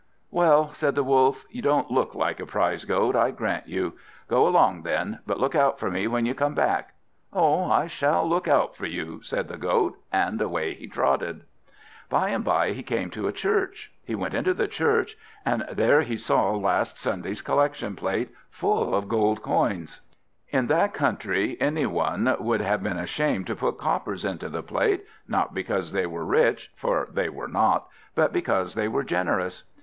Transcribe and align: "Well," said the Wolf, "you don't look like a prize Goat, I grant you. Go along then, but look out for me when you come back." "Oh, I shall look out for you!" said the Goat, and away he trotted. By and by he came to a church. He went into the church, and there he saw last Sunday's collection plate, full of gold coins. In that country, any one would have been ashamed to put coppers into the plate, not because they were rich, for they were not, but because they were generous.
"Well," 0.31 0.73
said 0.73 0.95
the 0.95 1.03
Wolf, 1.03 1.45
"you 1.51 1.61
don't 1.61 1.91
look 1.91 2.15
like 2.15 2.39
a 2.39 2.45
prize 2.47 2.85
Goat, 2.85 3.15
I 3.15 3.29
grant 3.29 3.67
you. 3.67 3.93
Go 4.27 4.47
along 4.47 4.81
then, 4.81 5.19
but 5.27 5.39
look 5.39 5.53
out 5.53 5.77
for 5.77 5.91
me 5.91 6.07
when 6.07 6.25
you 6.25 6.33
come 6.33 6.55
back." 6.55 6.95
"Oh, 7.31 7.69
I 7.69 7.85
shall 7.85 8.27
look 8.27 8.47
out 8.47 8.75
for 8.75 8.87
you!" 8.87 9.21
said 9.21 9.47
the 9.47 9.59
Goat, 9.59 9.99
and 10.11 10.41
away 10.41 10.73
he 10.73 10.87
trotted. 10.87 11.43
By 12.09 12.29
and 12.29 12.43
by 12.43 12.71
he 12.73 12.81
came 12.81 13.11
to 13.11 13.27
a 13.27 13.31
church. 13.31 13.91
He 14.03 14.15
went 14.15 14.33
into 14.33 14.55
the 14.55 14.67
church, 14.67 15.15
and 15.45 15.67
there 15.71 16.01
he 16.01 16.17
saw 16.17 16.49
last 16.49 16.97
Sunday's 16.97 17.43
collection 17.43 17.95
plate, 17.95 18.31
full 18.49 18.95
of 18.95 19.07
gold 19.07 19.43
coins. 19.43 20.01
In 20.49 20.65
that 20.65 20.95
country, 20.95 21.55
any 21.61 21.85
one 21.85 22.37
would 22.39 22.61
have 22.61 22.81
been 22.81 22.97
ashamed 22.97 23.45
to 23.45 23.55
put 23.55 23.77
coppers 23.77 24.25
into 24.25 24.49
the 24.49 24.63
plate, 24.63 25.05
not 25.27 25.53
because 25.53 25.91
they 25.91 26.07
were 26.07 26.25
rich, 26.25 26.71
for 26.75 27.07
they 27.13 27.29
were 27.29 27.47
not, 27.47 27.87
but 28.15 28.33
because 28.33 28.73
they 28.73 28.87
were 28.87 29.03
generous. 29.03 29.61